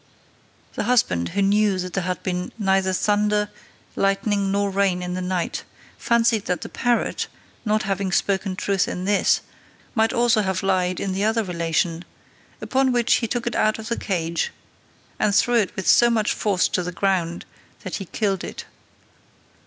The 0.73 0.85
husband, 0.85 1.29
who 1.37 1.43
knew 1.43 1.77
that 1.77 1.93
there 1.93 2.05
had 2.05 2.23
been 2.23 2.51
neither 2.57 2.91
thunder, 2.91 3.49
lightning, 3.95 4.51
nor 4.51 4.71
rain 4.71 5.03
in 5.03 5.13
the 5.13 5.21
night, 5.21 5.63
fancied 5.99 6.45
that 6.45 6.61
the 6.61 6.69
parrot, 6.69 7.27
not 7.65 7.83
having 7.83 8.11
spoken 8.11 8.55
truth 8.55 8.87
in 8.87 9.05
this, 9.05 9.41
might 9.93 10.11
also 10.11 10.41
have 10.41 10.63
lied 10.63 10.99
in 10.99 11.11
the 11.11 11.23
other 11.23 11.43
relation; 11.43 12.03
upon 12.61 12.91
which 12.91 13.17
he 13.17 13.27
took 13.27 13.45
it 13.45 13.55
out 13.55 13.77
of 13.77 13.89
the 13.89 13.95
cage, 13.95 14.51
and 15.19 15.35
threw 15.35 15.53
it 15.53 15.75
with 15.75 15.87
so 15.87 16.09
much 16.09 16.33
force 16.33 16.67
to 16.69 16.81
the 16.81 16.91
ground 16.91 17.45
that 17.83 17.97
he 17.97 18.05
killed 18.05 18.43
it. 18.43 18.65